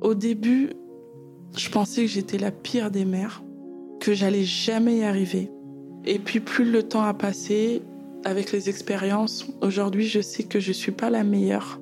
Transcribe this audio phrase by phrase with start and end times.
[0.00, 0.70] Au début,
[1.56, 3.42] je pensais que j'étais la pire des mères,
[4.00, 5.50] que j'allais jamais y arriver.
[6.04, 7.82] Et puis plus le temps a passé,
[8.24, 11.80] avec les expériences, aujourd'hui je sais que je suis pas la meilleure.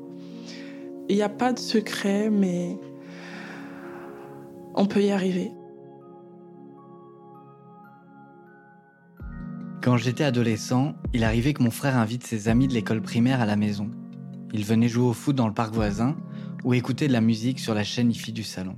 [1.08, 2.79] Il n'y a pas de secret, mais
[4.75, 5.53] on peut y arriver.
[9.82, 13.46] Quand j'étais adolescent, il arrivait que mon frère invite ses amis de l'école primaire à
[13.46, 13.90] la maison.
[14.53, 16.17] Il venait jouer au foot dans le parc voisin
[16.66, 18.76] ou écouter de la musique sur la chaîne IFI du salon.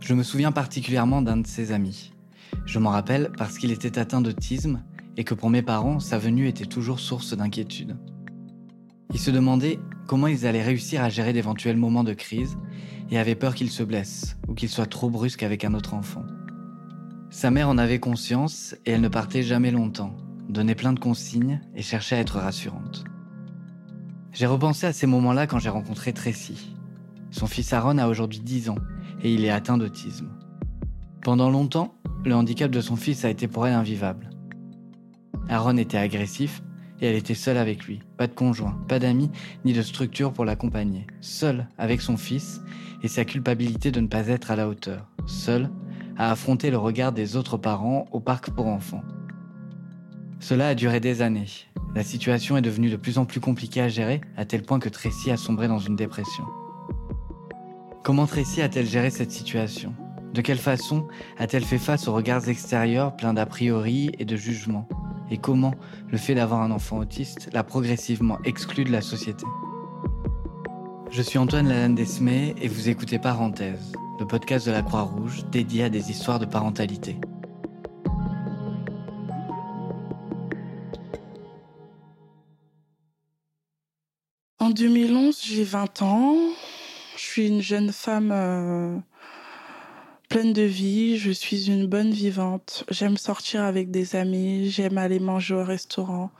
[0.00, 2.12] Je me souviens particulièrement d'un de ses amis.
[2.66, 4.82] Je m'en rappelle parce qu'il était atteint d'autisme
[5.16, 7.96] et que pour mes parents, sa venue était toujours source d'inquiétude.
[9.14, 12.58] Ils se demandaient comment ils allaient réussir à gérer d'éventuels moments de crise
[13.10, 16.24] et avaient peur qu'il se blesse ou qu'il soit trop brusque avec un autre enfant.
[17.30, 20.14] Sa mère en avait conscience et elle ne partait jamais longtemps,
[20.50, 23.04] donnait plein de consignes et cherchait à être rassurante.
[24.34, 26.73] J'ai repensé à ces moments-là quand j'ai rencontré Tracy.
[27.34, 28.78] Son fils Aaron a aujourd'hui 10 ans
[29.20, 30.28] et il est atteint d'autisme.
[31.20, 34.30] Pendant longtemps, le handicap de son fils a été pour elle invivable.
[35.48, 36.62] Aaron était agressif
[37.00, 38.02] et elle était seule avec lui.
[38.16, 39.32] Pas de conjoint, pas d'amis,
[39.64, 41.08] ni de structure pour l'accompagner.
[41.20, 42.60] Seule avec son fils
[43.02, 45.08] et sa culpabilité de ne pas être à la hauteur.
[45.26, 45.70] Seule
[46.16, 49.02] à affronter le regard des autres parents au parc pour enfants.
[50.38, 51.50] Cela a duré des années.
[51.96, 54.88] La situation est devenue de plus en plus compliquée à gérer, à tel point que
[54.88, 56.44] Tracy a sombré dans une dépression.
[58.04, 59.94] Comment Tracy a-t-elle géré cette situation?
[60.34, 64.86] De quelle façon a-t-elle fait face aux regards extérieurs pleins d'a priori et de jugements
[65.30, 65.72] Et comment
[66.10, 69.46] le fait d'avoir un enfant autiste l'a progressivement exclu de la société?
[71.10, 75.84] Je suis Antoine Lalanne Desmé et vous écoutez Parenthèse, le podcast de la Croix-Rouge dédié
[75.84, 77.16] à des histoires de parentalité.
[84.58, 86.36] En 2011, j'ai 20 ans.
[87.24, 88.98] Je suis une jeune femme euh,
[90.28, 91.16] pleine de vie.
[91.16, 92.84] Je suis une bonne vivante.
[92.90, 94.68] J'aime sortir avec des amis.
[94.68, 96.30] J'aime aller manger au restaurant.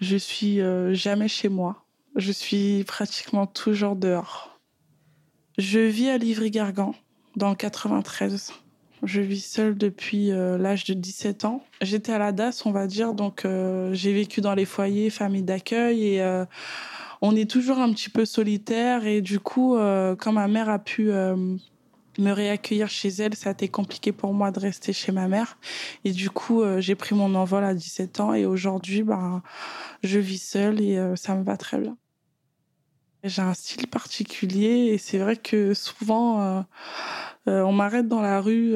[0.00, 1.84] Je suis euh, jamais chez moi.
[2.14, 4.60] Je suis pratiquement toujours dehors.
[5.58, 6.94] Je vis à Livry-Gargan,
[7.34, 8.52] dans le 93.
[9.02, 11.64] Je vis seule depuis euh, l'âge de 17 ans.
[11.82, 13.46] J'étais à la DAS, on va dire, donc
[13.92, 16.44] j'ai vécu dans les foyers, familles d'accueil et
[17.22, 20.78] on est toujours un petit peu solitaire et du coup, euh, quand ma mère a
[20.78, 21.36] pu euh,
[22.18, 25.58] me réaccueillir chez elle, ça a été compliqué pour moi de rester chez ma mère.
[26.04, 29.42] Et du coup, euh, j'ai pris mon envol à 17 ans et aujourd'hui, ben,
[30.02, 31.96] je vis seule et ça me va très bien.
[33.22, 36.64] J'ai un style particulier et c'est vrai que souvent,
[37.46, 38.72] on m'arrête dans la rue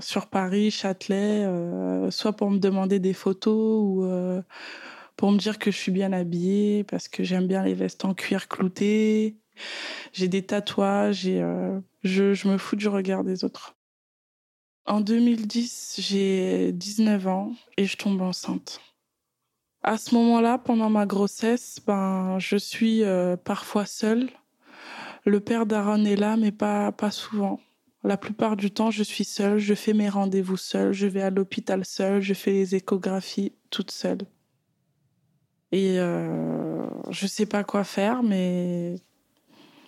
[0.00, 1.48] sur Paris, Châtelet,
[2.10, 4.04] soit pour me demander des photos ou
[5.16, 8.14] pour me dire que je suis bien habillée, parce que j'aime bien les vestes en
[8.14, 9.36] cuir clouté.
[10.12, 13.76] J'ai des tatouages et euh, je, me fous du regard des autres.
[14.86, 18.80] En 2010, j'ai 19 ans et je tombe enceinte.
[19.82, 24.30] À ce moment-là, pendant ma grossesse, ben, je suis euh, parfois seule.
[25.24, 27.60] Le père d'Aaron est là, mais pas, pas souvent.
[28.02, 31.30] La plupart du temps, je suis seule, je fais mes rendez-vous seule, je vais à
[31.30, 34.18] l'hôpital seule, je fais les échographies toute seule.
[35.74, 38.94] Et euh, je sais pas quoi faire, mais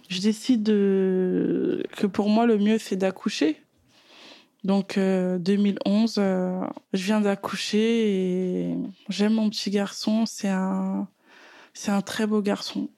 [0.09, 1.85] je décide de...
[1.97, 3.63] que pour moi, le mieux, c'est d'accoucher.
[4.65, 8.77] Donc, 2011, euh, euh, je viens d'accoucher et
[9.09, 10.27] j'aime mon petit garçon.
[10.27, 11.07] C'est un,
[11.87, 12.89] un très beau garçon.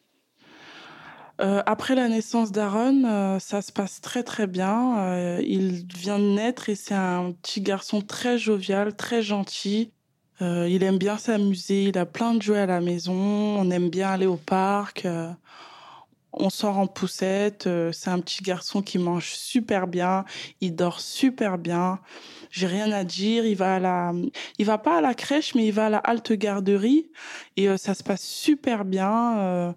[1.42, 5.38] Euh, après la naissance d'Aaron, ça se passe très très bien.
[5.40, 9.92] il vient de naître et c'est un petit garçon très jovial, très gentil.
[10.40, 13.90] Euh, il aime bien s'amuser, il a plein de jouets à la maison, on aime
[13.90, 15.30] bien aller au parc, euh,
[16.32, 20.24] on sort en poussette, euh, c'est un petit garçon qui mange super bien,
[20.60, 21.98] il dort super bien.
[22.50, 24.12] J'ai rien à dire, il va à la
[24.58, 27.10] il va pas à la crèche mais il va à la halte garderie
[27.56, 29.74] et ça se passe super bien.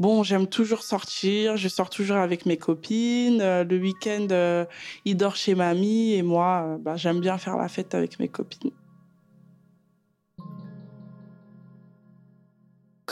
[0.00, 3.38] Bon, j'aime toujours sortir, je sors toujours avec mes copines.
[3.38, 4.66] le week-end,
[5.04, 8.72] il dort chez mamie et moi, bah, j'aime bien faire la fête avec mes copines.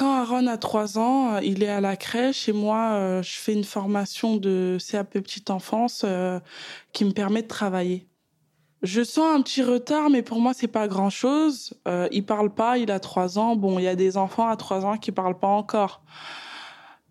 [0.01, 3.39] Quand Aaron a trois ans, euh, il est à la crèche et moi, euh, je
[3.39, 6.41] fais une formation de CAP petite enfance euh,
[6.95, 8.09] qui me permet de travailler.
[8.83, 11.75] Je sens un petit retard, mais pour moi, c'est pas grand chose.
[12.13, 13.57] il parle pas, il a trois ans.
[13.57, 16.03] Bon, il y a des enfants à trois ans qui parlent pas encore.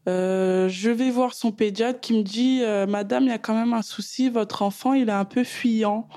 [0.09, 3.53] Euh, je vais voir son pédiatre qui me dit euh, Madame, il y a quand
[3.53, 6.07] même un souci, votre enfant, il est un peu fuyant.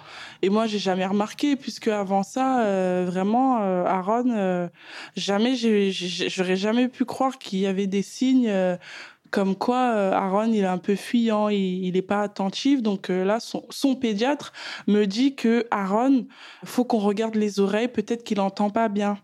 [0.40, 4.70] Et moi, j'ai jamais remarqué, puisque avant ça, euh, vraiment, Aaron,
[5.16, 8.52] jamais, j'aurais jamais pu croire qu'il y avait des signes
[9.30, 12.82] comme quoi Aaron il est un peu fuyant, il n'est pas attentif.
[12.82, 14.52] Donc là, son, son, pédiatre
[14.86, 16.26] me dit que Aaron,
[16.64, 19.18] faut qu'on regarde les oreilles, peut-être qu'il entend pas bien.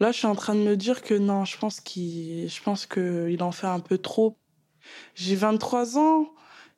[0.00, 2.86] Là, je suis en train de me dire que non, je pense qu'il, je pense
[2.86, 4.38] qu'il en fait un peu trop.
[5.14, 6.26] J'ai 23 ans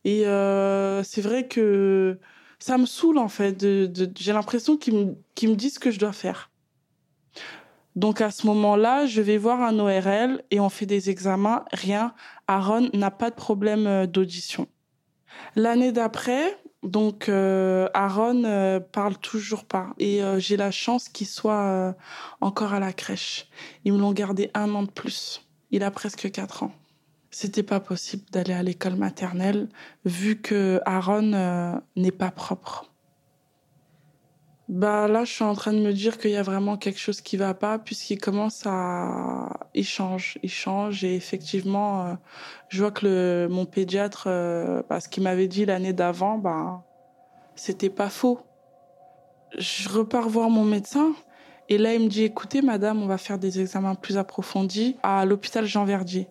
[0.04, 2.18] et euh, c'est vrai que
[2.58, 3.52] ça me saoule en fait.
[3.52, 6.50] De, de, j'ai l'impression qu'ils me, qu'ils me disent ce que je dois faire.
[7.94, 11.64] Donc à ce moment-là, je vais voir un ORL et on fait des examens.
[11.72, 12.14] Rien.
[12.48, 14.66] Aaron n'a pas de problème euh, d'audition.
[15.56, 21.28] L'année d'après, donc euh, Aaron euh, parle toujours pas et euh, j'ai la chance qu'il
[21.28, 21.92] soit euh,
[22.40, 23.48] encore à la crèche.
[23.84, 25.46] Ils me l'ont gardé un an de plus.
[25.70, 26.72] Il a presque quatre ans.
[27.30, 29.68] C'était pas possible d'aller à l'école maternelle
[30.04, 32.91] vu que Aaron euh, n'est pas propre.
[34.72, 37.20] Bah là, je suis en train de me dire qu'il y a vraiment quelque chose
[37.20, 42.14] qui va pas puisqu'il commence à, il change, il change et effectivement, euh,
[42.70, 46.82] je vois que le mon pédiatre, euh, bah, ce qu'il m'avait dit l'année d'avant, bah
[47.54, 48.40] c'était pas faux.
[49.58, 51.12] Je repars voir mon médecin
[51.68, 55.26] et là il me dit écoutez madame, on va faire des examens plus approfondis à
[55.26, 56.28] l'hôpital Jean Verdier.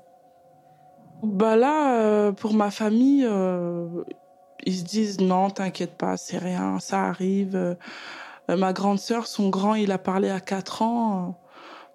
[1.21, 4.03] Bah là, euh, pour ma famille, euh,
[4.65, 7.77] ils se disent non, t'inquiète pas, c'est rien, ça arrive.
[8.49, 11.41] Euh, ma grande sœur, son grand, il a parlé à 4 ans.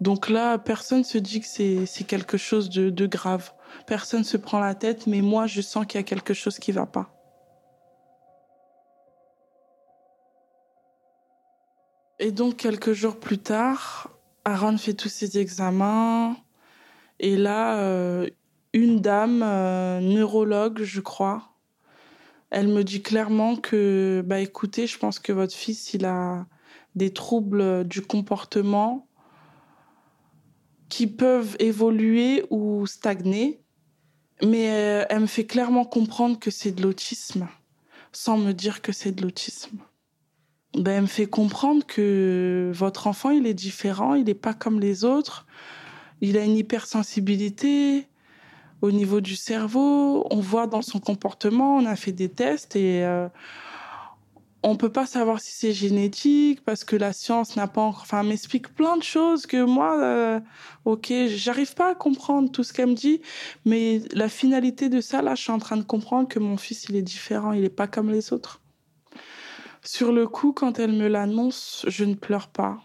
[0.00, 3.52] Donc là, personne se dit que c'est quelque chose de, de grave.
[3.86, 6.72] Personne se prend la tête, mais moi, je sens qu'il y a quelque chose qui
[6.72, 7.10] va pas.
[12.18, 14.10] Et donc, quelques jours plus tard,
[14.44, 16.36] Aaron fait tous ses examens.
[17.18, 18.28] Et là, euh,
[18.72, 21.55] une dame, euh, neurologue, je crois,
[22.50, 26.46] elle me dit clairement que, bah écoutez, je pense que votre fils, il a
[26.94, 29.08] des troubles du comportement
[30.88, 33.60] qui peuvent évoluer ou stagner.
[34.42, 37.48] Mais euh, elle me fait clairement comprendre que c'est de l'autisme,
[38.12, 39.78] sans me dire que c'est de l'autisme.
[40.74, 44.78] Ben, elle me fait comprendre que votre enfant, il est différent, il n'est pas comme
[44.78, 45.46] les autres.
[46.20, 48.08] Il a une hypersensibilité,
[48.82, 50.26] au niveau du cerveau.
[50.30, 53.28] On voit dans son comportement, on a fait des tests et euh,
[54.62, 58.02] on peut pas savoir si c'est génétique parce que la science n'a pas encore.
[58.02, 60.40] Enfin, m'explique plein de choses que moi, euh,
[60.84, 63.20] ok, j'arrive pas à comprendre tout ce qu'elle me dit,
[63.64, 66.86] mais la finalité de ça, là, je suis en train de comprendre que mon fils,
[66.88, 68.60] il est différent, il est pas comme les autres.
[69.84, 72.82] Sur le coup, quand elle me l'annonce, je ne pleure pas.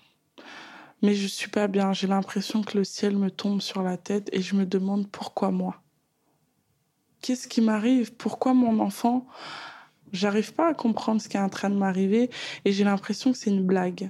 [1.01, 1.93] Mais je suis pas bien.
[1.93, 5.49] J'ai l'impression que le ciel me tombe sur la tête et je me demande pourquoi
[5.49, 5.81] moi.
[7.21, 8.13] Qu'est-ce qui m'arrive?
[8.15, 9.27] Pourquoi mon enfant?
[10.12, 12.29] J'arrive pas à comprendre ce qui est en train de m'arriver
[12.65, 14.09] et j'ai l'impression que c'est une blague.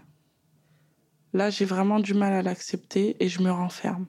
[1.34, 4.06] Là, j'ai vraiment du mal à l'accepter et je me renferme.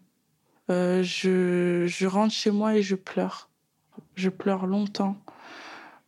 [0.70, 3.50] Euh, je, rentre chez moi et je pleure.
[4.14, 5.16] Je pleure longtemps.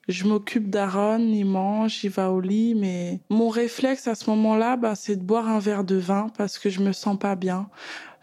[0.08, 4.76] Je m'occupe d'Aaron, il mange, il va au lit, mais mon réflexe à ce moment-là,
[4.76, 7.68] bah, c'est de boire un verre de vin parce que je me sens pas bien.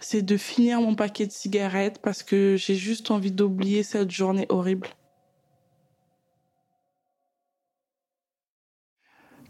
[0.03, 4.47] C'est de finir mon paquet de cigarettes parce que j'ai juste envie d'oublier cette journée
[4.49, 4.87] horrible.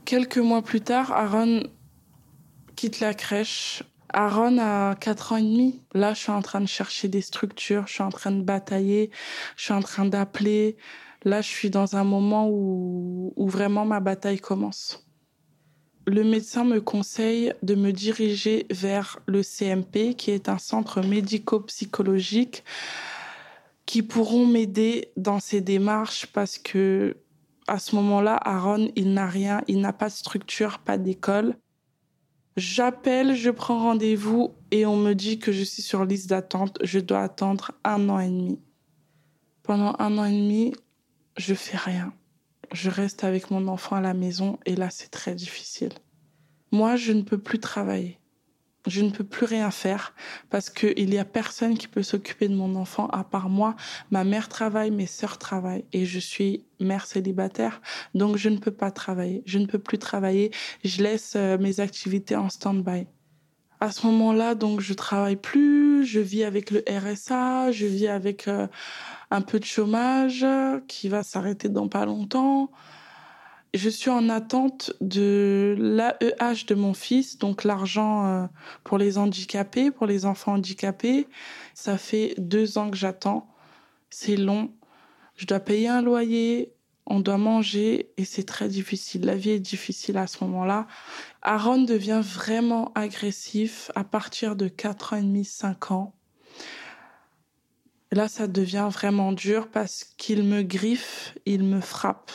[0.04, 1.64] Quelques mois plus tard, Aaron
[2.76, 3.84] quitte la crèche.
[4.14, 5.82] Aaron a 4 ans et demi.
[5.94, 9.10] Là, je suis en train de chercher des structures, je suis en train de batailler,
[9.56, 10.76] je suis en train d'appeler.
[11.24, 15.08] Là, je suis dans un moment où, où vraiment ma bataille commence.
[16.08, 22.64] Le médecin me conseille de me diriger vers le CMP, qui est un centre médico-psychologique,
[23.86, 27.18] qui pourront m'aider dans ces démarches parce que
[27.68, 31.56] à ce moment-là, Aaron, il n'a rien, il n'a pas de structure, pas d'école.
[32.58, 36.80] J'appelle, je prends rendez-vous et on me dit que je suis sur liste d'attente.
[36.84, 38.60] Je dois attendre un an et demi.
[39.64, 40.74] Pendant un an et demi,
[41.38, 42.14] je fais rien.
[42.74, 45.92] Je reste avec mon enfant à la maison et là, c'est très difficile.
[46.72, 48.18] Moi, je ne peux plus travailler.
[48.88, 50.16] Je ne peux plus rien faire
[50.50, 53.76] parce qu'il n'y a personne qui peut s'occuper de mon enfant à part moi.
[54.10, 57.82] Ma mère travaille, mes sœurs travaillent et je suis mère célibataire.
[58.16, 59.44] Donc, je ne peux pas travailler.
[59.46, 60.52] Je ne peux plus travailler.
[60.84, 63.06] Je laisse euh, mes activités en stand-by.
[63.82, 66.06] À ce moment-là, donc, je travaille plus.
[66.06, 67.72] Je vis avec le RSA.
[67.72, 68.68] Je vis avec euh,
[69.32, 70.46] un peu de chômage
[70.88, 72.72] qui va s'arrêter dans pas longtemps.
[73.74, 78.46] Je suis en attente de l'AEH de mon fils, donc l'argent euh,
[78.84, 81.28] pour les handicapés, pour les enfants handicapés.
[81.74, 83.48] Ça fait deux ans que j'attends.
[84.10, 84.72] C'est long.
[85.38, 86.74] Je dois payer un loyer,
[87.06, 89.26] on doit manger et c'est très difficile.
[89.26, 90.88] La vie est difficile à ce moment-là.
[91.42, 96.14] Aaron devient vraiment agressif à partir de 4 ans et demi, 5 ans.
[98.12, 102.32] là, ça devient vraiment dur parce qu'il me griffe, il me frappe.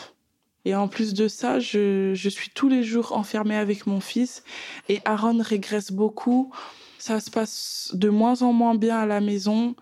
[0.64, 4.42] Et en plus de ça, je, je suis tous les jours enfermée avec mon fils
[4.88, 6.52] et Aaron régresse beaucoup.
[6.98, 9.76] Ça se passe de moins en moins bien à la maison.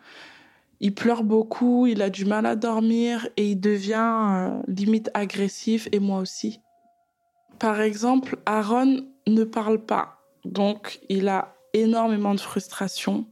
[0.80, 5.88] Il pleure beaucoup, il a du mal à dormir et il devient euh, limite agressif
[5.92, 6.60] et moi aussi.
[7.58, 13.26] Par exemple, Aaron ne parle pas, donc il a énormément de frustration.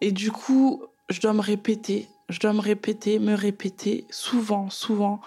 [0.00, 5.20] Et du coup, je dois me répéter, je dois me répéter, me répéter souvent, souvent.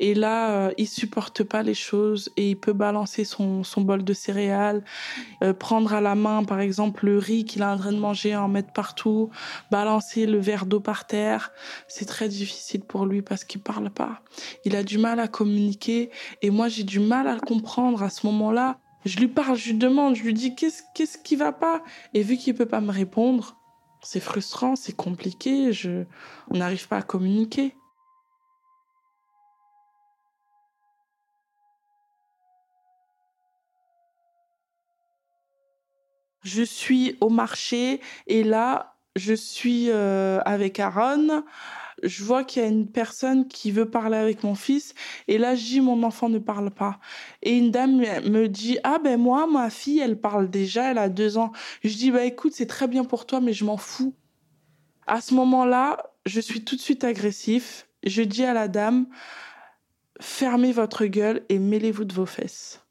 [0.00, 4.12] Et là, euh, il supporte pas les choses et il peut balancer son, bol de
[4.12, 4.84] céréales,
[5.42, 8.36] euh, prendre à la main, par exemple, le riz qu'il est en train de manger,
[8.36, 9.30] en mettre partout,
[9.70, 11.52] balancer le verre d'eau par terre.
[11.88, 14.20] C'est très difficile pour lui parce qu'il parle pas.
[14.64, 16.10] Il a du mal à communiquer
[16.42, 18.78] et moi, j'ai du mal à le comprendre à ce moment-là.
[19.06, 21.82] Je lui parle, je lui demande, je lui dis qu'est-ce qu'est-ce qui va pas?
[22.12, 23.56] Et vu qu'il peut pas me répondre,
[24.02, 26.04] c'est frustrant, c'est compliqué, je
[26.50, 27.74] on n'arrive pas à communiquer.
[36.42, 41.42] Je suis au marché et là, je suis euh, avec Aaron.
[42.02, 44.94] Je vois qu'il y a une personne qui veut parler avec mon fils
[45.28, 46.98] et là, je dis mon enfant ne parle pas.
[47.42, 51.08] Et une dame me dit ah ben moi ma fille elle parle déjà, elle a
[51.08, 51.52] deux ans.
[51.84, 54.14] Je dis bah écoute c'est très bien pour toi mais je m'en fous.
[55.06, 57.88] À ce moment-là, je suis tout de suite agressif.
[58.04, 59.06] Je dis à la dame
[60.20, 62.85] fermez votre gueule et mêlez-vous de vos fesses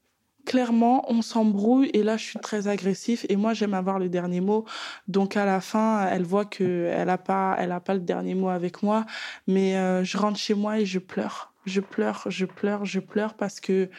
[0.46, 4.42] clairement, on s'embrouille et là, je suis très agressif et moi, j'aime avoir le dernier
[4.42, 4.66] mot.
[5.08, 8.36] Donc, à la fin, elle voit que elle a pas, elle a pas le dernier
[8.36, 9.06] mot avec moi,
[9.48, 11.54] mais euh, je rentre chez moi et je pleure.
[11.66, 13.90] Je pleure, je pleure, je pleure parce que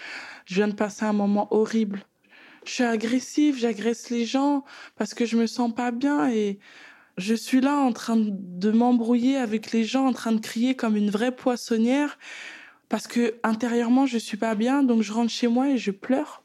[0.46, 2.04] je viens de passer un moment horrible.
[2.64, 4.64] Je suis agressive, j'agresse les gens
[4.96, 6.58] parce que je me sens pas bien et
[7.16, 10.96] je suis là en train de m'embrouiller avec les gens, en train de crier comme
[10.96, 12.18] une vraie poissonnière
[12.88, 16.42] parce que intérieurement je suis pas bien donc je rentre chez moi et je pleure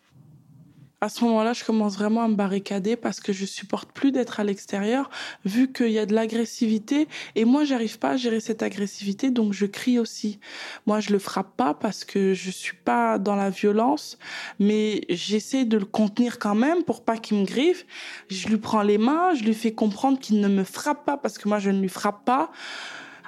[1.03, 4.39] à ce moment-là, je commence vraiment à me barricader parce que je supporte plus d'être
[4.39, 5.09] à l'extérieur
[5.45, 9.51] vu qu'il y a de l'agressivité et moi j'arrive pas à gérer cette agressivité donc
[9.51, 10.39] je crie aussi.
[10.85, 14.19] Moi je le frappe pas parce que je suis pas dans la violence
[14.59, 17.87] mais j'essaie de le contenir quand même pour pas qu'il me griffe.
[18.29, 21.39] Je lui prends les mains, je lui fais comprendre qu'il ne me frappe pas parce
[21.39, 22.51] que moi je ne lui frappe pas.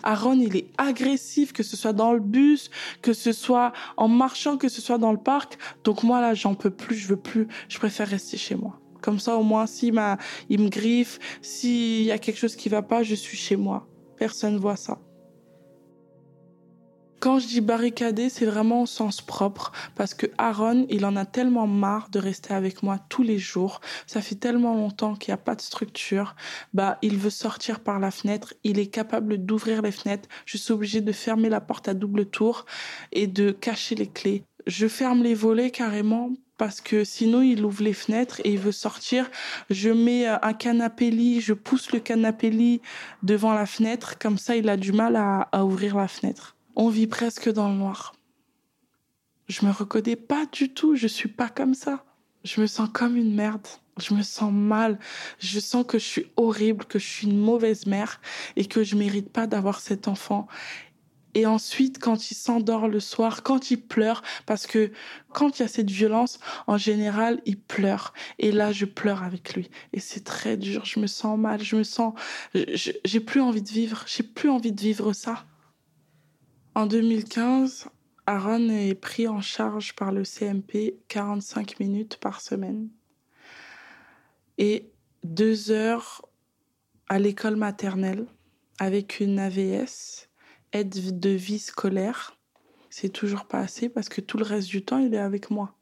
[0.04, 2.70] Aaron, il est agressif, que ce soit dans le bus,
[3.02, 5.58] que ce soit en marchant, que ce soit dans le parc.
[5.84, 7.48] Donc moi, là, j'en peux plus, je veux plus.
[7.70, 8.80] Je préfère rester chez moi.
[9.02, 10.18] Comme ça, au moins, si ma,
[10.50, 13.88] il me griffe, s'il y a quelque chose qui va pas, je suis chez moi.
[14.18, 15.00] Personne voit ça.
[17.24, 21.26] Quand je dis barricader, c'est vraiment au sens propre parce que Aaron, il en a
[21.26, 23.80] tellement marre de rester avec moi tous les jours.
[24.08, 26.36] Ça fait tellement longtemps qu'il n'y a pas de structure.
[26.74, 28.54] Bah, il veut sortir par la fenêtre.
[28.66, 30.28] Il est capable d'ouvrir les fenêtres.
[30.46, 32.66] Je suis obligée de fermer la porte à double tour
[33.14, 34.44] et de cacher les clés.
[34.68, 38.74] Je ferme les volets carrément parce que sinon il ouvre les fenêtres et il veut
[38.74, 39.32] sortir.
[39.70, 42.82] Je mets un canapé lit, je pousse le canapé lit
[43.22, 46.53] devant la fenêtre, comme ça il a du mal à, à ouvrir la fenêtre.
[46.76, 48.16] On vit presque dans le noir.
[49.48, 52.04] Je me reconnais pas du tout, je suis pas comme ça.
[52.44, 53.68] Je me sens comme une merde.
[54.00, 54.98] Je me sens mal.
[55.38, 58.20] Je sens que je suis horrible, que je suis une mauvaise mère
[58.56, 60.48] et que je mérite pas d'avoir cet enfant.
[61.36, 64.92] Et ensuite, quand il s'endort le soir, quand il pleure, parce que
[65.32, 68.14] quand il y a cette violence, en général, il pleure.
[68.40, 69.70] Et là, je pleure avec lui.
[69.94, 70.86] Et c'est très dur.
[70.86, 71.64] Je me sens mal.
[71.64, 72.14] Je me sens,
[72.54, 74.06] j'ai plus envie de vivre.
[74.08, 75.46] J'ai plus envie de vivre ça.
[76.76, 77.88] En 2015,
[78.26, 82.90] Aaron est pris en charge par le CMP 45 minutes par semaine
[84.58, 84.92] et
[85.24, 86.28] deux heures
[87.10, 88.26] à l'école maternelle
[88.80, 90.30] avec une AVS,
[90.72, 92.36] aide de vie scolaire.
[92.90, 95.76] C'est toujours pas assez parce que tout le reste du temps, il est avec moi.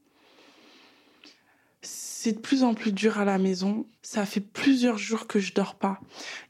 [1.82, 3.88] C'est de plus en plus dur à la maison.
[4.02, 6.02] Ça fait plusieurs jours que je dors pas.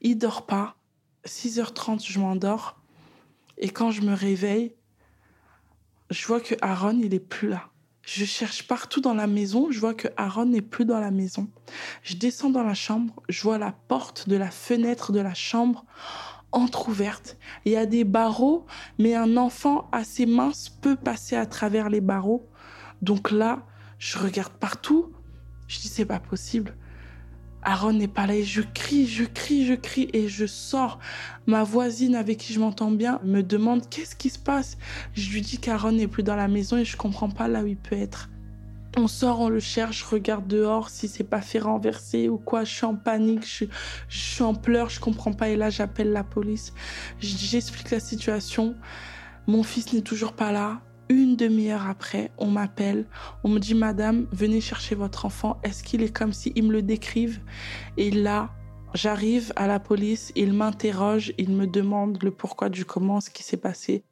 [0.02, 0.78] Il dort pas.
[1.26, 2.81] 6h30, je m'endors.
[3.62, 4.76] Et quand je me réveille,
[6.10, 7.70] je vois que Aaron, il est plus là.
[8.02, 11.48] Je cherche partout dans la maison, je vois que Aaron n'est plus dans la maison.
[12.02, 15.86] Je descends dans la chambre, je vois la porte de la fenêtre de la chambre
[16.52, 17.38] entr'ouverte.
[17.66, 18.66] Il y a des barreaux,
[18.98, 22.50] mais un enfant assez mince peut passer à travers les barreaux.
[23.02, 23.66] Donc là,
[24.00, 25.14] je regarde partout.
[25.68, 26.76] Je dis c'est pas possible.
[27.64, 31.00] Aaron n'est pas là et je crie, je crie, je crie et je sors.
[31.46, 34.78] Ma voisine avec qui je m'entends bien me demande qu'est-ce qui se passe?
[35.14, 37.68] Je lui dis qu'Aaron n'est plus dans la maison et je comprends pas là où
[37.68, 38.30] il peut être.
[38.98, 42.66] On sort, on le cherche, regarde dehors si c'est pas fait renverser ou quoi.
[42.66, 43.66] Je suis en panique, je,
[44.10, 45.48] je suis en pleurs, je comprends pas.
[45.50, 46.74] Et là, j'appelle la police.
[47.20, 48.76] J'explique la situation.
[49.48, 50.82] Mon fils n'est toujours pas là.
[51.12, 53.06] Une demi-heure après, on m'appelle.
[53.44, 55.60] On me dit, Madame, venez chercher votre enfant.
[55.62, 57.42] Est-ce qu'il est comme si me le décrivent
[57.98, 58.50] Et là,
[58.94, 60.32] j'arrive à la police.
[60.36, 61.34] Ils m'interrogent.
[61.38, 64.06] Ils me demandent le pourquoi du comment, ce qui s'est passé.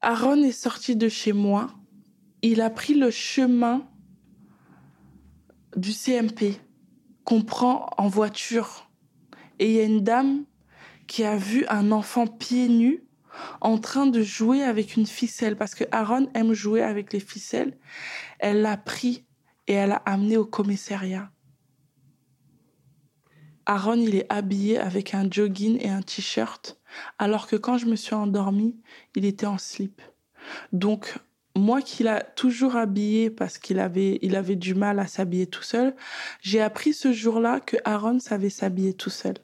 [0.00, 1.68] Aaron est sorti de chez moi
[2.44, 3.88] il a pris le chemin
[5.76, 6.60] du CMP
[7.24, 8.90] qu'on prend en voiture.
[9.58, 10.44] Et il y a une dame
[11.06, 13.03] qui a vu un enfant pieds nus
[13.60, 17.76] en train de jouer avec une ficelle parce que Aaron aime jouer avec les ficelles.
[18.38, 19.24] Elle l'a pris
[19.66, 21.30] et elle l'a amené au commissariat.
[23.66, 26.78] Aaron, il est habillé avec un jogging et un t-shirt,
[27.18, 28.76] alors que quand je me suis endormie,
[29.14, 30.02] il était en slip.
[30.72, 31.16] Donc,
[31.56, 35.62] moi qui l'a toujours habillé parce qu'il avait, il avait du mal à s'habiller tout
[35.62, 35.94] seul,
[36.40, 39.36] j'ai appris ce jour-là que Aaron savait s'habiller tout seul.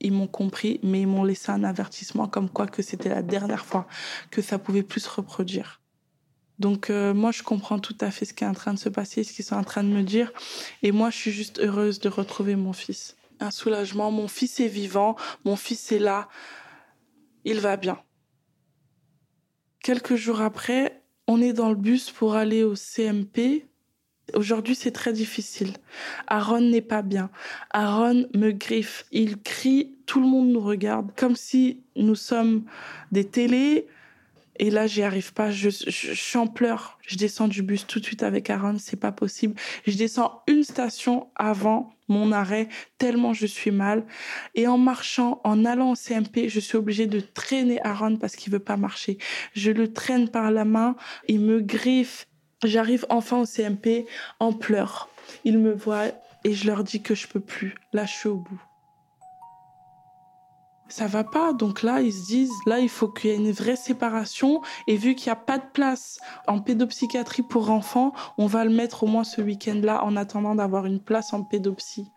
[0.00, 3.64] Ils m'ont compris, mais ils m'ont laissé un avertissement comme quoi que c'était la dernière
[3.64, 3.86] fois
[4.30, 5.80] que ça pouvait plus se reproduire.
[6.58, 8.88] Donc euh, moi, je comprends tout à fait ce qui est en train de se
[8.88, 10.32] passer, ce qu'ils sont en train de me dire.
[10.82, 13.16] Et moi, je suis juste heureuse de retrouver mon fils.
[13.40, 16.28] Un soulagement, mon fils est vivant, mon fils est là,
[17.44, 17.98] il va bien.
[19.82, 23.68] Quelques jours après, on est dans le bus pour aller au CMP.
[24.34, 25.72] Aujourd'hui, c'est très difficile.
[26.26, 27.30] Aaron n'est pas bien.
[27.70, 29.06] Aaron me griffe.
[29.12, 29.94] Il crie.
[30.06, 31.10] Tout le monde nous regarde.
[31.16, 32.64] Comme si nous sommes
[33.12, 33.86] des télés
[34.58, 35.50] et là, j'y arrive pas.
[35.50, 36.98] Je, je, je, suis en pleurs.
[37.06, 38.76] Je descends du bus tout de suite avec Aaron.
[38.78, 39.54] C'est pas possible.
[39.86, 44.04] Je descends une station avant mon arrêt tellement je suis mal.
[44.54, 48.52] Et en marchant, en allant au CMP, je suis obligée de traîner Aaron parce qu'il
[48.52, 49.18] veut pas marcher.
[49.54, 50.96] Je le traîne par la main.
[51.28, 52.26] Il me griffe.
[52.64, 54.06] J'arrive enfin au CMP
[54.40, 55.08] en pleurs.
[55.44, 56.06] Ils me voient
[56.44, 57.76] et je leur dis que je peux plus.
[57.92, 58.60] Là, je suis au bout
[60.88, 61.52] ça va pas.
[61.52, 64.62] Donc là, ils se disent, là, il faut qu'il y ait une vraie séparation.
[64.86, 68.70] Et vu qu'il n'y a pas de place en pédopsychiatrie pour enfants, on va le
[68.70, 72.10] mettre au moins ce week-end-là en attendant d'avoir une place en pédopsie.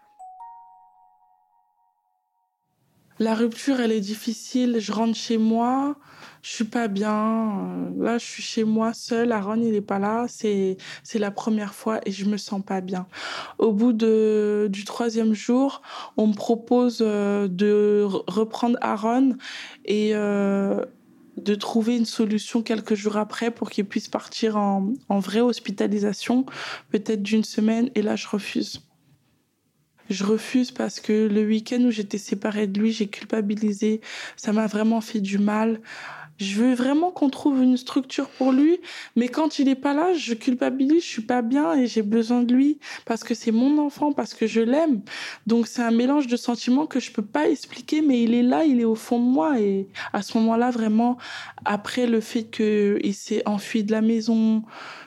[3.20, 4.78] La rupture, elle est difficile.
[4.80, 5.96] Je rentre chez moi
[6.41, 7.91] je suis pas bien.
[7.97, 9.32] Euh, là, je suis chez moi seule.
[9.32, 10.25] Aaron, il est pas là.
[10.27, 13.08] C'est c'est la première fois et je me sens pas bien.
[13.60, 15.82] Au bout de du troisième jour,
[16.17, 19.36] on me propose euh, de reprendre Aaron
[19.86, 20.84] et euh,
[21.38, 26.45] de trouver une solution quelques jours après pour qu'il puisse partir en, en vraie hospitalisation,
[26.89, 27.89] peut-être d'une semaine.
[27.95, 28.82] Et là, je refuse.
[30.10, 34.01] Je refuse parce que le week-end où j'étais séparée de lui, j'ai culpabilisé.
[34.36, 35.80] Ça m'a vraiment fait du mal.
[36.41, 38.80] Je veux vraiment qu'on trouve une structure pour lui,
[39.15, 42.41] mais quand il est pas là, je culpabilise, je suis pas bien et j'ai besoin
[42.41, 45.01] de lui parce que c'est mon enfant, parce que je l'aime.
[45.45, 48.65] Donc c'est un mélange de sentiments que je peux pas expliquer, mais il est là,
[48.65, 51.19] il est au fond de moi et à ce moment-là, vraiment,
[51.63, 54.63] après le fait qu'il s'est enfui de la maison,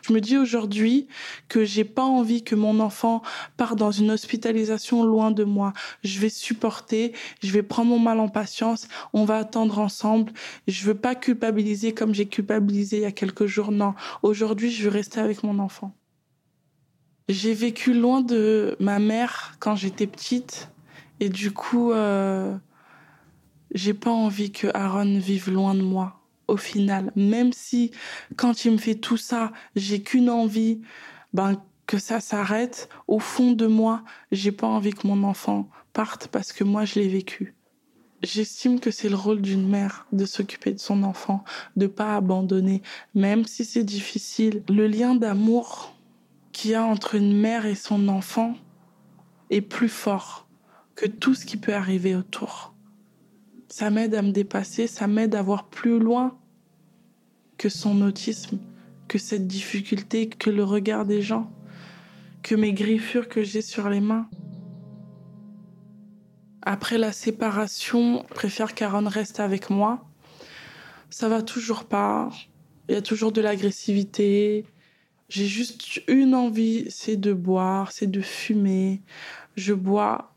[0.06, 1.08] je me dis aujourd'hui
[1.48, 3.22] que j'ai pas envie que mon enfant
[3.56, 5.72] parte dans une hospitalisation loin de moi.
[6.04, 10.32] Je vais supporter, je vais prendre mon mal en patience, on va attendre ensemble.
[10.68, 13.72] Je veux pas culpabiliser comme j'ai culpabilisé il y a quelques jours.
[13.72, 15.94] Non, aujourd'hui, je veux rester avec mon enfant.
[17.30, 20.70] J'ai vécu loin de ma mère quand j'étais petite
[21.20, 22.54] et du coup, euh,
[23.72, 27.10] j'ai pas envie que Aaron vive loin de moi au final.
[27.16, 27.90] Même si
[28.36, 30.82] quand il me fait tout ça, j'ai qu'une envie,
[31.32, 31.56] ben
[31.86, 32.90] que ça s'arrête.
[33.08, 36.96] Au fond de moi, j'ai pas envie que mon enfant parte parce que moi je
[36.96, 37.54] l'ai vécu.
[38.24, 41.44] J'estime que c'est le rôle d'une mère de s'occuper de son enfant,
[41.76, 42.80] de pas abandonner,
[43.14, 44.62] même si c'est difficile.
[44.70, 45.94] Le lien d'amour
[46.52, 48.54] qu'il y a entre une mère et son enfant
[49.50, 50.48] est plus fort
[50.94, 52.74] que tout ce qui peut arriver autour.
[53.68, 56.38] Ça m'aide à me dépasser, ça m'aide à voir plus loin
[57.58, 58.58] que son autisme,
[59.06, 61.52] que cette difficulté, que le regard des gens,
[62.42, 64.28] que mes griffures que j'ai sur les mains.
[66.66, 70.02] Après la séparation, préfère qu'Aaron reste avec moi.
[71.10, 72.30] Ça va toujours pas.
[72.88, 74.64] Il y a toujours de l'agressivité.
[75.28, 79.02] J'ai juste une envie, c'est de boire, c'est de fumer.
[79.56, 80.34] Je bois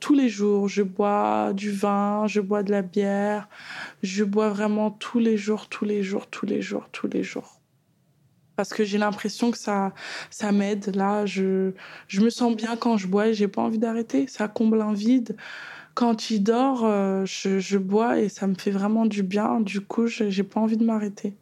[0.00, 0.66] tous les jours.
[0.66, 3.48] Je bois du vin, je bois de la bière.
[4.02, 7.61] Je bois vraiment tous les jours, tous les jours, tous les jours, tous les jours
[8.56, 9.92] parce que j'ai l'impression que ça,
[10.30, 10.94] ça m'aide.
[10.94, 11.72] Là, je,
[12.08, 14.26] je me sens bien quand je bois et j'ai pas envie d'arrêter.
[14.26, 15.36] Ça comble un vide.
[15.94, 19.60] Quand il dort, euh, je, je, bois et ça me fait vraiment du bien.
[19.60, 21.34] Du coup, j'ai pas envie de m'arrêter.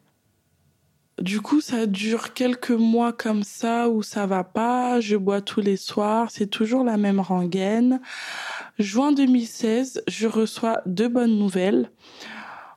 [1.19, 4.99] Du coup, ça dure quelques mois comme ça où ça va pas.
[4.99, 6.31] Je bois tous les soirs.
[6.31, 8.01] C'est toujours la même rengaine.
[8.79, 11.91] Juin 2016, je reçois deux bonnes nouvelles.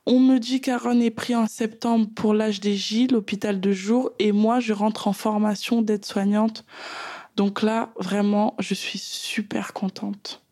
[0.05, 4.59] On me dit qu'Aaron est pris en septembre pour l'HDJ, l'hôpital de jour, et moi,
[4.59, 6.65] je rentre en formation d'aide-soignante.
[7.35, 10.43] Donc là, vraiment, je suis super contente.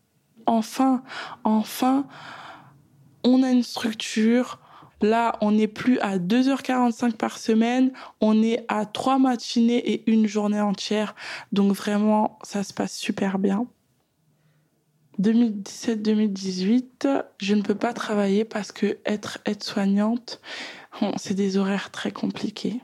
[0.45, 1.03] Enfin,
[1.43, 2.07] enfin,
[3.23, 4.59] on a une structure,
[5.03, 10.27] Là, on n'est plus à 2h45 par semaine, on est à trois matinées et une
[10.27, 11.13] journée entière.
[11.51, 13.67] Donc vraiment, ça se passe super bien.
[15.21, 20.41] 2017-2018, je ne peux pas travailler parce que être aide-soignante,
[21.17, 22.79] c'est des horaires très compliqués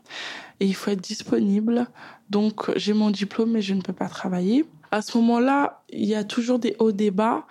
[0.59, 1.87] et il faut être disponible.
[2.29, 4.65] Donc j'ai mon diplôme mais je ne peux pas travailler.
[4.91, 7.45] À ce moment-là, il y a toujours des hauts débats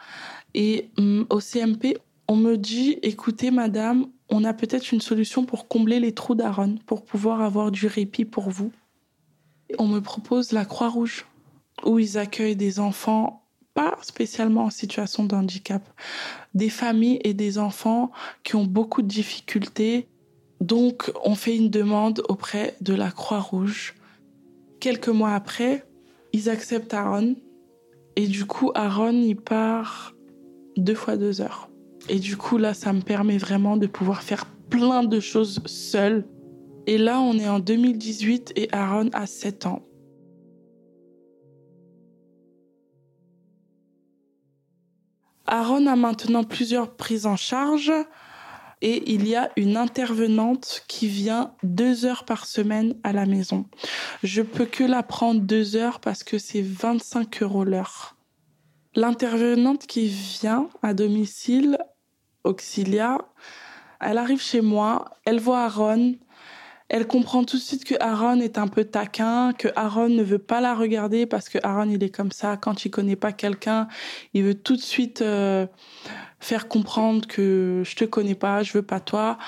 [0.54, 5.68] et hum, au CMP, on me dit écoutez madame, on a peut-être une solution pour
[5.68, 8.72] combler les trous d'Aaron, pour pouvoir avoir du répit pour vous.
[9.78, 11.26] On me propose la Croix-Rouge,
[11.84, 13.47] où ils accueillent des enfants
[13.78, 15.88] pas spécialement en situation de handicap,
[16.52, 18.10] des familles et des enfants
[18.42, 20.08] qui ont beaucoup de difficultés.
[20.60, 23.94] Donc, on fait une demande auprès de la Croix-Rouge.
[24.80, 25.84] Quelques mois après,
[26.32, 27.36] ils acceptent Aaron.
[28.16, 30.12] Et du coup, Aaron, il part
[30.76, 31.70] deux fois deux heures.
[32.08, 36.26] Et du coup, là, ça me permet vraiment de pouvoir faire plein de choses seule.
[36.88, 39.87] Et là, on est en 2018 et Aaron a 7 ans.
[45.48, 47.90] Aaron a maintenant plusieurs prises en charge
[48.82, 53.64] et il y a une intervenante qui vient deux heures par semaine à la maison.
[54.22, 58.14] Je peux que la prendre deux heures parce que c'est 25 euros l'heure.
[58.94, 61.78] L'intervenante qui vient à domicile,
[62.44, 63.18] Auxilia,
[64.00, 66.14] elle arrive chez moi, elle voit Aaron,
[66.88, 70.38] elle comprend tout de suite que Aaron est un peu taquin, que Aaron ne veut
[70.38, 73.88] pas la regarder parce que Aaron il est comme ça quand il connaît pas quelqu'un,
[74.32, 75.66] il veut tout de suite euh,
[76.40, 79.38] faire comprendre que je te connais pas, je veux pas toi.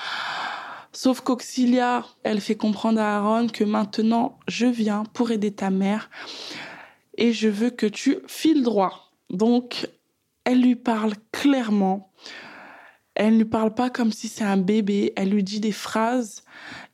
[0.93, 6.09] Sauf qu'Auxilia, elle fait comprendre à Aaron que maintenant je viens pour aider ta mère
[7.17, 9.11] et je veux que tu files droit.
[9.31, 9.87] Donc
[10.43, 12.11] elle lui parle clairement
[13.21, 15.13] elle ne parle pas comme si c'est un bébé.
[15.15, 16.41] Elle lui dit des phrases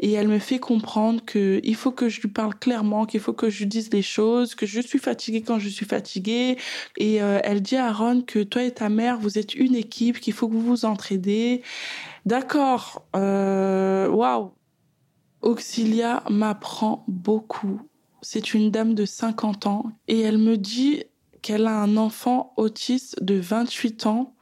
[0.01, 3.31] et elle me fait comprendre que il faut que je lui parle clairement, qu'il faut
[3.31, 6.57] que je lui dise les choses, que je suis fatiguée quand je suis fatiguée.
[6.97, 10.19] Et euh, elle dit à Aaron que toi et ta mère, vous êtes une équipe,
[10.19, 11.61] qu'il faut que vous vous entraidez.
[12.25, 13.05] D'accord.
[13.15, 14.51] Euh, waouh.
[15.41, 17.79] Auxilia m'apprend beaucoup.
[18.21, 21.05] C'est une dame de 50 ans et elle me dit
[21.41, 24.33] qu'elle a un enfant autiste de 28 ans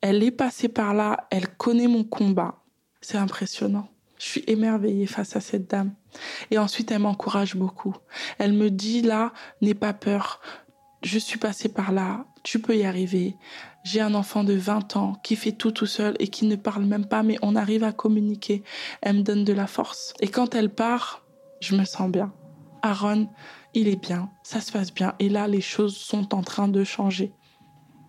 [0.00, 2.62] elle est passée par là, elle connaît mon combat.
[3.00, 3.88] C'est impressionnant.
[4.18, 5.94] Je suis émerveillée face à cette dame.
[6.50, 7.94] Et ensuite, elle m'encourage beaucoup.
[8.38, 10.40] Elle me dit là, n'aie pas peur.
[11.02, 12.24] Je suis passée par là.
[12.42, 13.36] Tu peux y arriver.
[13.84, 16.84] J'ai un enfant de 20 ans qui fait tout tout seul et qui ne parle
[16.84, 18.62] même pas, mais on arrive à communiquer.
[19.02, 20.14] Elle me donne de la force.
[20.20, 21.22] Et quand elle part,
[21.60, 22.32] je me sens bien.
[22.82, 23.28] Aaron,
[23.74, 24.30] il est bien.
[24.42, 25.14] Ça se passe bien.
[25.18, 27.32] Et là, les choses sont en train de changer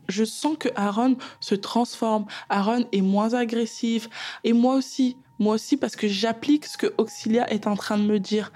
[0.08, 2.26] je sens que Aaron se transforme.
[2.50, 4.10] Aaron est moins agressif.
[4.44, 5.18] Et moi aussi.
[5.40, 8.52] Moi aussi, parce que j'applique ce que Auxilia est en train de me dire.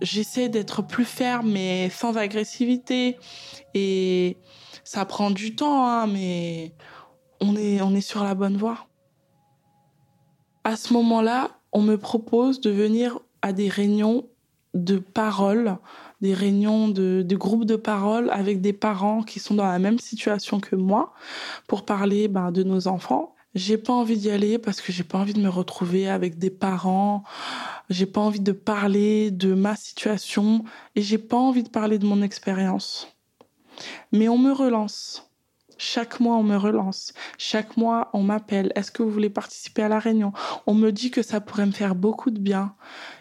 [0.00, 3.18] J'essaie d'être plus ferme, mais sans agressivité.
[3.74, 4.38] Et
[4.82, 6.72] ça prend du temps, hein, mais
[7.40, 8.86] on est, on est sur la bonne voie.
[10.64, 14.26] À ce moment-là, on me propose de venir à des réunions
[14.74, 15.76] de parole
[16.20, 19.98] des réunions de, de groupes de parole avec des parents qui sont dans la même
[19.98, 21.12] situation que moi
[21.66, 23.34] pour parler ben, de nos enfants.
[23.54, 26.50] J'ai pas envie d'y aller parce que j'ai pas envie de me retrouver avec des
[26.50, 27.24] parents.
[27.88, 32.06] J'ai pas envie de parler de ma situation et j'ai pas envie de parler de
[32.06, 33.08] mon expérience.
[34.12, 35.30] Mais on me relance.
[35.78, 37.14] Chaque mois, on me relance.
[37.38, 38.70] Chaque mois, on m'appelle.
[38.74, 40.32] Est-ce que vous voulez participer à la réunion?
[40.66, 42.74] On me dit que ça pourrait me faire beaucoup de bien.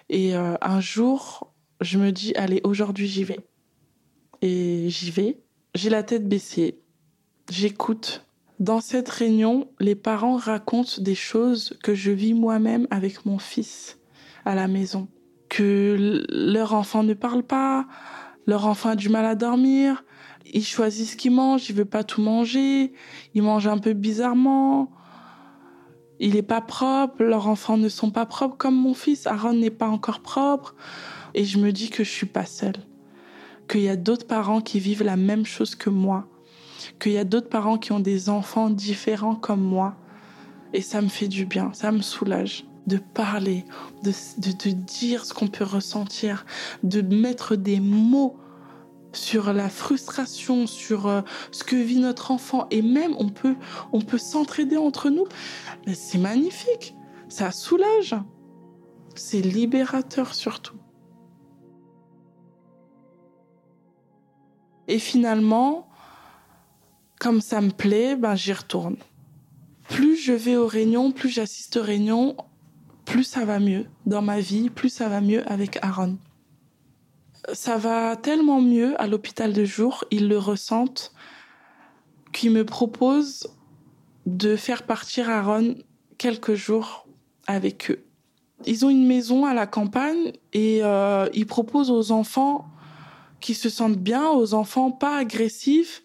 [0.09, 1.48] Et euh, un jour,
[1.81, 3.39] je me dis, allez, aujourd'hui j'y vais.
[4.41, 5.39] Et j'y vais.
[5.75, 6.79] J'ai la tête baissée.
[7.49, 8.25] J'écoute.
[8.59, 13.97] Dans cette réunion, les parents racontent des choses que je vis moi-même avec mon fils
[14.43, 15.07] à la maison.
[15.47, 17.87] Que leur enfant ne parle pas,
[18.45, 20.03] leur enfant a du mal à dormir,
[20.53, 22.93] ils choisissent ce qu'ils mangent, il veut pas tout manger,
[23.33, 24.91] ils mangent un peu bizarrement,
[26.19, 29.69] il est pas propre, leurs enfants ne sont pas propres comme mon fils, Aaron n'est
[29.69, 30.75] pas encore propre.
[31.33, 32.77] Et je me dis que je suis pas seule,
[33.67, 36.27] qu'il y a d'autres parents qui vivent la même chose que moi,
[36.99, 39.95] qu'il y a d'autres parents qui ont des enfants différents comme moi.
[40.73, 42.65] Et ça me fait du bien, ça me soulage.
[42.87, 43.65] de parler,
[44.03, 46.45] de, de dire ce qu'on peut ressentir,
[46.81, 48.35] de mettre des mots
[49.13, 53.55] sur la frustration, sur euh, ce que vit notre enfant, et même on peut,
[53.91, 55.25] on peut s'entraider entre nous.
[55.93, 56.95] C'est magnifique,
[57.27, 58.15] ça soulage,
[59.15, 60.77] c'est libérateur surtout.
[64.89, 65.87] Et finalement,
[67.17, 68.97] comme ça me plaît, ben j'y retourne.
[69.87, 72.35] Plus je vais aux réunions, plus j'assiste aux réunions,
[73.05, 76.17] plus ça va mieux dans ma vie, plus ça va mieux avec Aaron
[77.53, 81.13] ça va tellement mieux à l'hôpital de jour, ils le ressentent,
[82.31, 83.47] qu'ils me proposent
[84.25, 85.75] de faire partir Aaron
[86.17, 87.07] quelques jours
[87.47, 88.03] avec eux.
[88.65, 92.67] Ils ont une maison à la campagne et euh, ils proposent aux enfants
[93.39, 96.03] qui se sentent bien, aux enfants pas agressifs.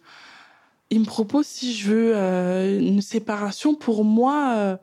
[0.90, 4.76] Ils me proposent si je veux euh, une séparation pour moi, euh,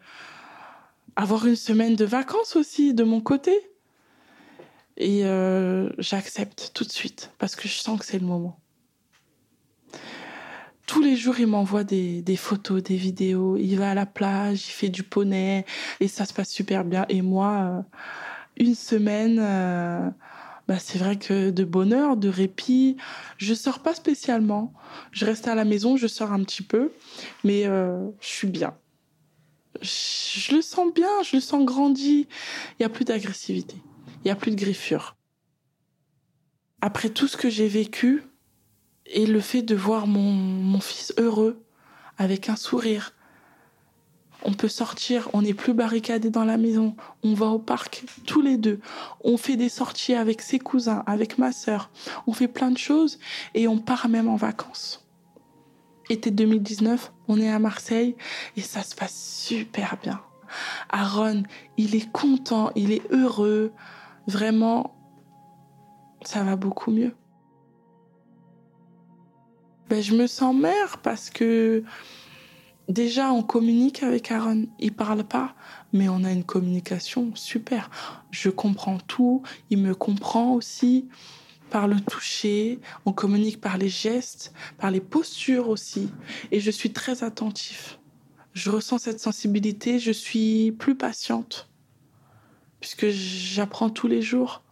[1.16, 3.58] avoir une semaine de vacances aussi de mon côté.
[4.98, 8.60] Et euh, j'accepte tout de suite parce que je sens que c'est le moment.
[10.86, 13.56] Tous les jours, il m'envoie des, photos, des vidéos.
[13.56, 15.66] Il va à la plage, il fait du poney
[16.02, 17.06] et ça se passe super bien.
[17.08, 17.86] Et moi,
[18.58, 19.40] une semaine,
[20.72, 22.98] bah, c'est vrai que de bonheur, de répit.
[23.38, 24.74] Je sors pas spécialement.
[25.12, 26.92] Je reste à la maison, je sors un petit peu,
[27.44, 28.76] mais je suis bien.
[29.82, 32.28] Je, le sens bien, je le sens grandi.
[32.80, 33.76] Il y a plus d'agressivité
[34.24, 35.16] il n'y a plus de griffures.
[36.82, 38.24] Après tout ce que j'ai vécu
[39.06, 41.64] et le fait de voir mon, mon fils heureux,
[42.18, 43.14] avec un sourire,
[44.44, 48.42] on peut sortir, on n'est plus barricadé dans la maison, on va au parc tous
[48.42, 48.80] les deux,
[49.24, 51.90] on fait des sorties avec ses cousins, avec ma sœur,
[52.28, 53.20] on fait plein de choses
[53.54, 55.06] et on part même en vacances.
[56.10, 58.16] Été 2019, on est à Marseille
[58.58, 60.22] et ça se passe super bien.
[60.90, 61.44] Aaron,
[61.78, 63.72] il est content, il est heureux
[64.28, 64.96] vraiment,
[66.24, 67.16] ça va beaucoup mieux.
[69.90, 71.84] Ben, je me sens mère parce que
[72.88, 74.68] déjà on communique avec Aaron.
[74.80, 75.56] Il parle pas,
[75.94, 77.90] mais on a une communication super.
[78.32, 81.08] Je comprends tout, il me comprend aussi
[81.70, 86.10] par le toucher, on communique par les gestes, par les postures aussi.
[86.52, 88.00] Et je suis très attentif.
[88.54, 91.72] Je ressens cette sensibilité, je suis plus patiente
[92.82, 94.64] puisque j'apprends tous les jours.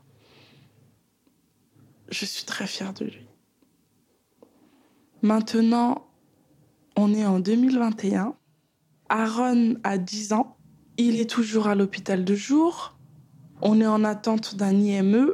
[2.09, 3.27] Je suis très fière de lui.
[5.21, 6.08] Maintenant,
[6.99, 8.35] on est en 2021.
[9.09, 10.57] Aaron a 10 ans.
[10.97, 12.97] Il est toujours à l'hôpital de jour.
[13.61, 15.33] On est en attente d'un IME.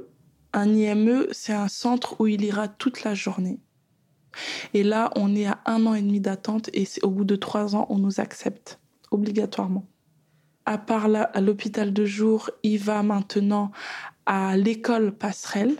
[0.53, 3.59] Un IME, c'est un centre où il ira toute la journée.
[4.73, 7.75] Et là, on est à un an et demi d'attente et au bout de trois
[7.75, 8.79] ans, on nous accepte
[9.11, 9.85] obligatoirement
[10.65, 13.71] à part là, à l'hôpital de jour, il va maintenant
[14.25, 15.75] à l'école passerelle.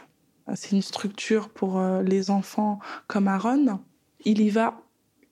[0.54, 3.80] C'est une structure pour euh, les enfants comme Aaron.
[4.24, 4.80] Il y va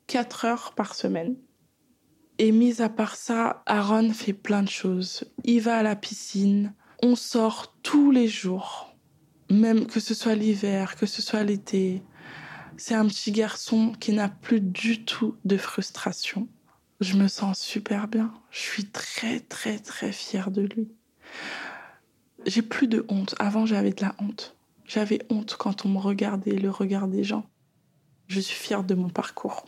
[0.07, 1.35] quatre heures par semaine.
[2.39, 5.23] Et mis à part ça, Aaron fait plein de choses.
[5.43, 6.73] Il va à la piscine.
[7.01, 8.95] On sort tous les jours.
[9.49, 12.01] Même que ce soit l'hiver, que ce soit l'été.
[12.77, 16.47] C'est un petit garçon qui n'a plus du tout de frustration.
[17.01, 18.33] Je me sens super bien.
[18.49, 20.87] Je suis très, très, très fière de lui.
[22.45, 23.35] J'ai plus de honte.
[23.39, 24.55] Avant, j'avais de la honte.
[24.85, 27.45] J'avais honte quand on me regardait, le regard des gens.
[28.27, 29.65] Je suis fière de mon parcours.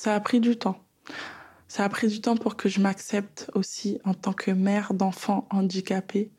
[0.00, 0.82] Ça a pris du temps.
[1.68, 5.46] Ça a pris du temps pour que je m'accepte aussi en tant que mère d'enfants
[5.50, 6.32] handicapés,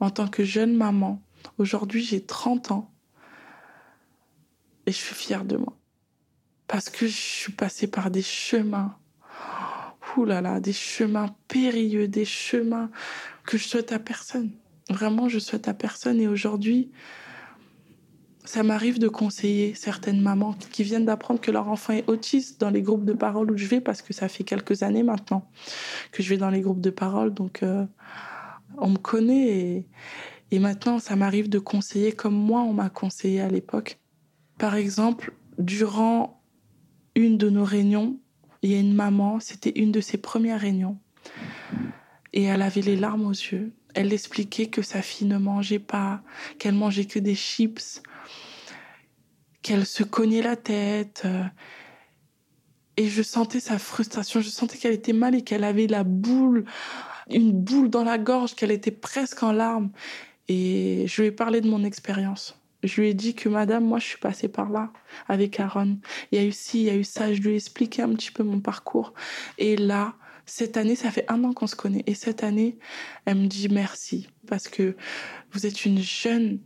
[0.00, 1.22] en tant que jeune maman.
[1.58, 2.92] Aujourd'hui, j'ai 30 ans
[4.86, 5.78] et je suis fière de moi.
[6.66, 8.98] Parce que je suis passée par des chemins
[10.24, 12.90] là là, des chemins périlleux, des chemins
[13.44, 14.50] que je souhaite à personne.
[14.90, 16.20] Vraiment, je souhaite à personne.
[16.20, 16.90] Et aujourd'hui,
[18.46, 22.70] ça m'arrive de conseiller certaines mamans qui viennent d'apprendre que leur enfant est autiste dans
[22.70, 25.50] les groupes de parole où je vais, parce que ça fait quelques années maintenant
[26.12, 27.34] que je vais dans les groupes de parole.
[27.34, 27.84] Donc, euh,
[28.78, 29.86] on me connaît et,
[30.52, 33.98] et maintenant, ça m'arrive de conseiller comme moi, on m'a conseillé à l'époque.
[34.58, 36.42] Par exemple, durant
[37.14, 38.18] une de nos réunions,
[38.62, 40.98] il y a une maman, c'était une de ses premières réunions.
[42.32, 43.72] Et elle avait les larmes aux yeux.
[43.96, 46.20] Elle expliquait que sa fille ne mangeait pas,
[46.58, 48.02] qu'elle mangeait que des chips,
[49.62, 51.26] qu'elle se cognait la tête.
[52.98, 56.66] Et je sentais sa frustration, je sentais qu'elle était mal et qu'elle avait la boule,
[57.30, 59.90] une boule dans la gorge, qu'elle était presque en larmes.
[60.48, 62.60] Et je lui ai parlé de mon expérience.
[62.82, 64.92] Je lui ai dit que madame, moi je suis passée par là
[65.26, 65.96] avec Aaron.
[66.30, 67.32] Il y a eu ci, il y a eu ça.
[67.32, 69.14] Je lui ai expliqué un petit peu mon parcours.
[69.56, 70.14] Et là,
[70.46, 72.04] cette année, ça fait un an qu'on se connaît.
[72.06, 72.78] Et cette année,
[73.24, 74.96] elle me dit merci parce que
[75.52, 76.60] vous êtes une jeune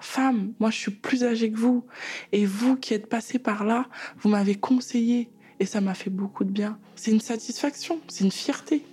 [0.00, 0.54] femme.
[0.58, 1.84] Moi, je suis plus âgée que vous.
[2.32, 3.88] Et vous qui êtes passée par là,
[4.18, 5.30] vous m'avez conseillé.
[5.60, 6.78] Et ça m'a fait beaucoup de bien.
[6.96, 8.84] C'est une satisfaction, c'est une fierté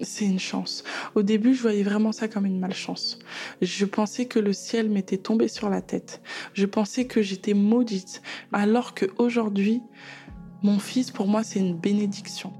[0.00, 0.84] c'est une chance.
[1.14, 3.18] Au début, je voyais vraiment ça comme une malchance.
[3.60, 6.22] Je pensais que le ciel m'était tombé sur la tête.
[6.54, 9.80] Je pensais que j'étais maudite, alors que aujourd'hui,
[10.62, 12.52] mon fils, pour moi, c'est une bénédiction.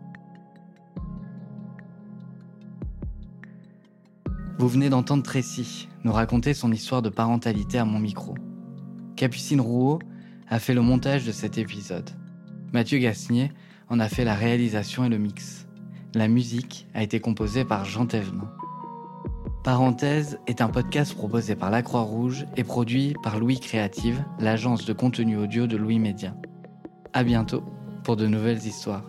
[4.62, 8.36] Vous venez d'entendre Tracy nous raconter son histoire de parentalité à mon micro.
[9.16, 9.98] Capucine Rouault
[10.48, 12.08] a fait le montage de cet épisode.
[12.72, 13.50] Mathieu Gasnier
[13.88, 15.66] en a fait la réalisation et le mix.
[16.14, 18.48] La musique a été composée par Jean Thévenin.
[19.64, 24.92] Parenthèse est un podcast proposé par La Croix-Rouge et produit par Louis Créative, l'agence de
[24.92, 26.36] contenu audio de Louis Média.
[27.12, 27.64] À bientôt
[28.04, 29.02] pour de nouvelles histoires.